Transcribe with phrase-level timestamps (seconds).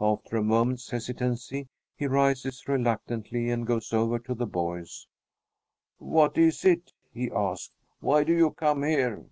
[0.00, 5.06] After a moment's hesitancy he rises reluctantly and goes over to the boys.
[5.98, 7.70] "What is it?" he asks.
[8.00, 9.24] "Why do you come here?"